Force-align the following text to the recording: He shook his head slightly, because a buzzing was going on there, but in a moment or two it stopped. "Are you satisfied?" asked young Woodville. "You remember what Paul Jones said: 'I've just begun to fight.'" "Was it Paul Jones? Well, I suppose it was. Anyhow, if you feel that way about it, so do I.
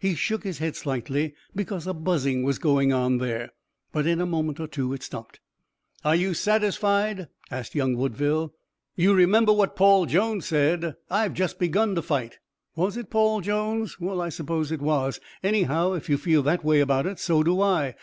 He 0.00 0.14
shook 0.14 0.44
his 0.44 0.58
head 0.58 0.76
slightly, 0.76 1.34
because 1.56 1.86
a 1.86 1.94
buzzing 1.94 2.42
was 2.42 2.58
going 2.58 2.92
on 2.92 3.16
there, 3.16 3.52
but 3.90 4.06
in 4.06 4.20
a 4.20 4.26
moment 4.26 4.60
or 4.60 4.66
two 4.66 4.92
it 4.92 5.02
stopped. 5.02 5.40
"Are 6.04 6.14
you 6.14 6.34
satisfied?" 6.34 7.28
asked 7.50 7.74
young 7.74 7.96
Woodville. 7.96 8.52
"You 8.96 9.14
remember 9.14 9.50
what 9.50 9.74
Paul 9.74 10.04
Jones 10.04 10.44
said: 10.44 10.96
'I've 11.10 11.32
just 11.32 11.58
begun 11.58 11.94
to 11.94 12.02
fight.'" 12.02 12.38
"Was 12.76 12.98
it 12.98 13.08
Paul 13.08 13.40
Jones? 13.40 13.98
Well, 13.98 14.20
I 14.20 14.28
suppose 14.28 14.70
it 14.70 14.82
was. 14.82 15.20
Anyhow, 15.42 15.94
if 15.94 16.10
you 16.10 16.18
feel 16.18 16.42
that 16.42 16.62
way 16.62 16.80
about 16.80 17.06
it, 17.06 17.18
so 17.18 17.42
do 17.42 17.62
I. 17.62 17.90